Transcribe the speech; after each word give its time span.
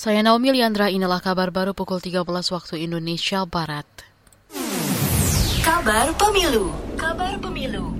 Saya 0.00 0.24
Naomi 0.24 0.48
Liandra, 0.48 0.88
inilah 0.88 1.20
kabar 1.20 1.52
baru 1.52 1.76
pukul 1.76 2.00
13 2.00 2.24
waktu 2.24 2.88
Indonesia 2.88 3.44
Barat. 3.44 3.84
Kabar 5.60 6.16
Pemilu 6.16 6.72
Kabar 6.96 7.36
Pemilu 7.36 7.92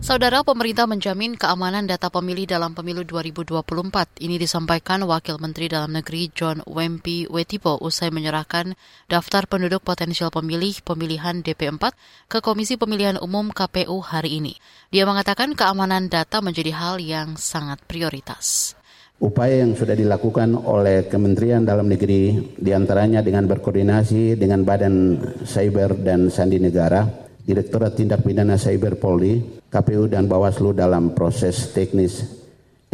Saudara 0.00 0.40
pemerintah 0.40 0.88
menjamin 0.88 1.36
keamanan 1.36 1.84
data 1.84 2.08
pemilih 2.08 2.48
dalam 2.48 2.72
pemilu 2.72 3.04
2024. 3.04 4.24
Ini 4.24 4.40
disampaikan 4.40 5.04
Wakil 5.04 5.36
Menteri 5.36 5.68
Dalam 5.68 5.92
Negeri 5.92 6.32
John 6.32 6.64
Wempi 6.64 7.28
Wetipo 7.28 7.76
usai 7.76 8.08
menyerahkan 8.08 8.72
daftar 9.04 9.44
penduduk 9.44 9.84
potensial 9.84 10.32
pemilih 10.32 10.80
pemilihan 10.80 11.44
DP4 11.44 11.92
ke 12.32 12.40
Komisi 12.40 12.80
Pemilihan 12.80 13.20
Umum 13.20 13.52
KPU 13.52 14.00
hari 14.00 14.40
ini. 14.40 14.56
Dia 14.88 15.04
mengatakan 15.04 15.52
keamanan 15.52 16.08
data 16.08 16.40
menjadi 16.40 16.72
hal 16.72 16.96
yang 17.04 17.36
sangat 17.36 17.84
prioritas. 17.84 18.77
Upaya 19.18 19.66
yang 19.66 19.74
sudah 19.74 19.98
dilakukan 19.98 20.54
oleh 20.54 21.10
Kementerian 21.10 21.66
Dalam 21.66 21.90
Negeri 21.90 22.54
di 22.54 22.70
antaranya 22.70 23.18
dengan 23.18 23.50
berkoordinasi 23.50 24.38
dengan 24.38 24.62
Badan 24.62 25.18
Cyber 25.42 25.98
dan 25.98 26.30
Sandi 26.30 26.62
Negara, 26.62 27.02
Direktorat 27.42 27.98
Tindak 27.98 28.22
Pidana 28.22 28.54
Cyber 28.54 28.94
Polri, 28.94 29.42
KPU 29.66 30.06
dan 30.06 30.30
Bawaslu 30.30 30.70
dalam 30.70 31.18
proses 31.18 31.74
teknis 31.74 32.22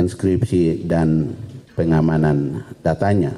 inskripsi 0.01 0.88
dan 0.88 1.29
pengamanan 1.77 2.73
datanya. 2.80 3.37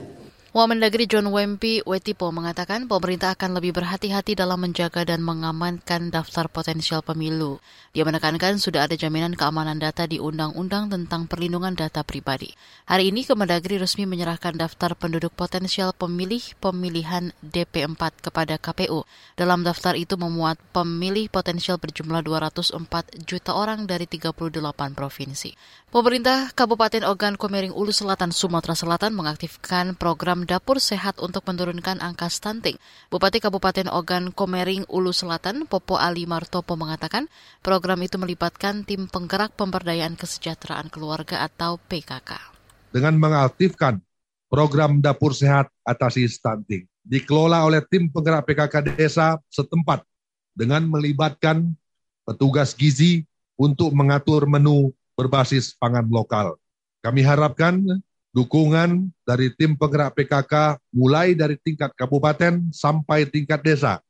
Wamendagri 0.56 1.04
John 1.04 1.28
Wempi 1.36 1.84
Wetipo 1.84 2.32
mengatakan 2.32 2.88
pemerintah 2.88 3.36
akan 3.36 3.60
lebih 3.60 3.76
berhati-hati 3.76 4.40
dalam 4.40 4.56
menjaga 4.64 5.04
dan 5.04 5.20
mengamankan 5.20 6.08
daftar 6.08 6.48
potensial 6.48 7.04
pemilu. 7.04 7.60
Dia 7.92 8.08
menekankan 8.08 8.56
sudah 8.56 8.88
ada 8.88 8.96
jaminan 8.96 9.36
keamanan 9.36 9.76
data 9.76 10.08
di 10.08 10.16
Undang-Undang 10.16 10.96
tentang 10.96 11.28
Perlindungan 11.28 11.76
Data 11.76 12.00
Pribadi. 12.08 12.56
Hari 12.88 13.12
ini 13.12 13.28
Kemendagri 13.28 13.76
resmi 13.76 14.08
menyerahkan 14.08 14.56
daftar 14.56 14.96
penduduk 14.96 15.36
potensial 15.36 15.92
pemilih 15.92 16.40
pemilihan 16.56 17.36
DP4 17.44 18.24
kepada 18.24 18.56
KPU. 18.56 19.04
Dalam 19.36 19.60
daftar 19.60 19.92
itu 19.92 20.16
memuat 20.16 20.56
pemilih 20.72 21.28
potensial 21.28 21.76
berjumlah 21.76 22.24
204 22.24 23.28
juta 23.28 23.52
orang 23.52 23.84
dari 23.84 24.08
38 24.08 24.40
provinsi. 24.96 25.52
Pemerintah 25.92 26.48
Kabupaten 26.56 27.04
Ogan 27.12 27.36
Komering 27.36 27.76
Ulu 27.76 27.92
Selatan 27.92 28.32
Sumatera 28.32 28.72
Selatan 28.72 29.12
mengaktifkan 29.12 29.92
program 29.92 30.45
dapur 30.46 30.78
sehat 30.78 31.18
untuk 31.18 31.42
menurunkan 31.44 31.98
angka 31.98 32.30
stunting. 32.30 32.78
Bupati 33.10 33.42
Kabupaten 33.42 33.90
Ogan 33.90 34.30
Komering 34.30 34.86
Ulu 34.86 35.10
Selatan, 35.10 35.66
Popo 35.66 35.98
Ali 35.98 36.24
Martopo 36.24 36.78
mengatakan 36.78 37.26
program 37.60 37.98
itu 38.06 38.16
melibatkan 38.16 38.86
tim 38.86 39.10
penggerak 39.10 39.58
pemberdayaan 39.58 40.14
kesejahteraan 40.14 40.88
keluarga 40.88 41.42
atau 41.42 41.76
PKK. 41.76 42.38
Dengan 42.94 43.18
mengaktifkan 43.18 43.98
program 44.46 45.02
dapur 45.02 45.34
sehat 45.34 45.66
atasi 45.82 46.30
stunting, 46.30 46.86
dikelola 47.02 47.66
oleh 47.66 47.82
tim 47.82 48.06
penggerak 48.06 48.46
PKK 48.46 48.94
desa 48.94 49.36
setempat 49.50 50.06
dengan 50.54 50.86
melibatkan 50.86 51.74
petugas 52.22 52.72
gizi 52.72 53.26
untuk 53.58 53.92
mengatur 53.92 54.46
menu 54.46 54.94
berbasis 55.18 55.74
pangan 55.76 56.06
lokal. 56.06 56.56
Kami 57.00 57.24
harapkan 57.24 57.82
dukungan 58.36 59.08
dari 59.24 59.48
tim 59.56 59.72
penggerak 59.72 60.12
PKK 60.12 60.76
mulai 60.92 61.32
dari 61.32 61.56
tingkat 61.56 61.96
kabupaten 61.96 62.68
sampai 62.68 63.24
tingkat 63.24 63.64
desa. 63.64 64.04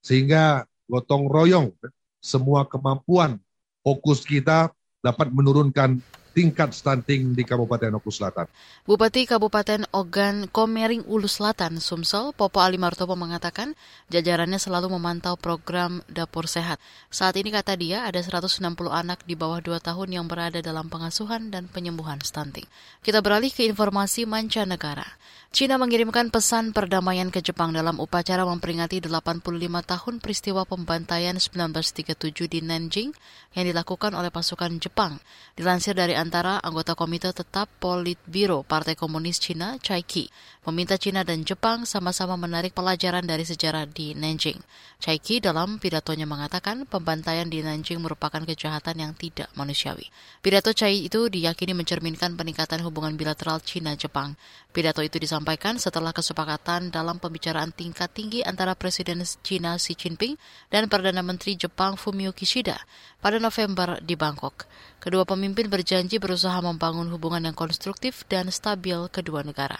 Sehingga 0.00 0.64
gotong 0.88 1.28
royong 1.28 1.76
semua 2.16 2.64
kemampuan 2.64 3.36
fokus 3.84 4.24
kita 4.24 4.72
dapat 5.04 5.28
menurunkan 5.28 6.00
tingkat 6.36 6.76
stunting 6.76 7.32
di 7.32 7.48
Kabupaten 7.48 7.96
Oku 7.96 8.12
Selatan. 8.12 8.44
Bupati 8.84 9.24
Kabupaten 9.24 9.88
Ogan 9.96 10.52
Komering 10.52 11.00
Ulu 11.08 11.24
Selatan, 11.24 11.80
Sumsel, 11.80 12.36
Popo 12.36 12.60
Ali 12.60 12.76
Martopo 12.76 13.16
mengatakan 13.16 13.72
jajarannya 14.12 14.60
selalu 14.60 14.92
memantau 14.92 15.40
program 15.40 16.04
Dapur 16.12 16.44
Sehat. 16.44 16.76
Saat 17.08 17.40
ini 17.40 17.48
kata 17.48 17.72
dia 17.80 18.04
ada 18.04 18.20
160 18.20 18.60
anak 18.92 19.24
di 19.24 19.32
bawah 19.32 19.64
2 19.64 19.80
tahun 19.80 20.08
yang 20.12 20.28
berada 20.28 20.60
dalam 20.60 20.92
pengasuhan 20.92 21.48
dan 21.48 21.72
penyembuhan 21.72 22.20
stunting. 22.20 22.68
Kita 23.00 23.24
beralih 23.24 23.48
ke 23.48 23.64
informasi 23.64 24.28
mancanegara. 24.28 25.08
China 25.56 25.80
mengirimkan 25.80 26.28
pesan 26.28 26.76
perdamaian 26.76 27.32
ke 27.32 27.40
Jepang 27.40 27.72
dalam 27.72 27.96
upacara 27.96 28.44
memperingati 28.44 29.00
85 29.00 29.40
tahun 29.88 30.14
peristiwa 30.20 30.68
pembantaian 30.68 31.32
1937 31.32 32.12
di 32.44 32.60
Nanjing 32.60 33.16
yang 33.56 33.64
dilakukan 33.64 34.12
oleh 34.12 34.28
pasukan 34.28 34.76
Jepang. 34.76 35.16
Dilansir 35.56 35.96
dari 35.96 36.12
antara 36.12 36.60
anggota 36.60 36.92
Komite 36.92 37.32
Tetap 37.32 37.72
Politbiro 37.80 38.68
Partai 38.68 39.00
Komunis 39.00 39.40
Cina, 39.40 39.80
Chai 39.80 40.04
Ki, 40.04 40.28
meminta 40.68 41.00
Cina 41.00 41.24
dan 41.24 41.40
Jepang 41.40 41.88
sama-sama 41.88 42.36
menarik 42.36 42.76
pelajaran 42.76 43.24
dari 43.24 43.48
sejarah 43.48 43.88
di 43.88 44.12
Nanjing. 44.12 44.60
Chai 45.00 45.16
Ki 45.16 45.40
dalam 45.40 45.80
pidatonya 45.80 46.28
mengatakan 46.28 46.84
pembantaian 46.84 47.48
di 47.48 47.64
Nanjing 47.64 48.04
merupakan 48.04 48.44
kejahatan 48.44 49.00
yang 49.00 49.16
tidak 49.16 49.48
manusiawi. 49.56 50.12
Pidato 50.44 50.76
Chai 50.76 51.08
itu 51.08 51.32
diyakini 51.32 51.72
mencerminkan 51.72 52.36
peningkatan 52.36 52.84
hubungan 52.84 53.16
bilateral 53.16 53.64
Cina-Jepang. 53.64 54.36
Pidato 54.76 55.00
itu 55.00 55.16
disampaikan 55.46 55.78
setelah 55.78 56.10
kesepakatan 56.10 56.90
dalam 56.90 57.22
pembicaraan 57.22 57.70
tingkat 57.70 58.10
tinggi 58.10 58.42
antara 58.42 58.74
Presiden 58.74 59.22
China 59.46 59.78
Xi 59.78 59.94
Jinping 59.94 60.34
dan 60.74 60.90
Perdana 60.90 61.22
Menteri 61.22 61.54
Jepang 61.54 61.94
Fumio 61.94 62.34
Kishida 62.34 62.74
pada 63.22 63.38
November 63.38 64.02
di 64.02 64.18
Bangkok. 64.18 64.66
Kedua 64.98 65.22
pemimpin 65.22 65.70
berjanji 65.70 66.18
berusaha 66.18 66.58
membangun 66.58 67.06
hubungan 67.14 67.46
yang 67.46 67.54
konstruktif 67.54 68.26
dan 68.26 68.50
stabil 68.50 68.98
kedua 69.14 69.46
negara. 69.46 69.78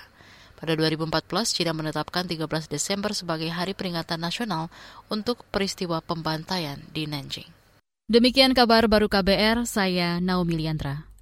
Pada 0.55 0.71
2014, 0.79 1.27
China 1.51 1.75
menetapkan 1.75 2.31
13 2.31 2.71
Desember 2.71 3.11
sebagai 3.11 3.51
hari 3.51 3.75
peringatan 3.75 4.23
nasional 4.23 4.71
untuk 5.11 5.43
peristiwa 5.51 5.99
pembantaian 5.99 6.79
di 6.95 7.11
Nanjing. 7.11 7.51
Demikian 8.07 8.55
kabar 8.55 8.87
baru 8.87 9.11
KBR, 9.11 9.67
saya 9.67 10.23
Naomi 10.23 10.63
Liandra. 10.63 11.16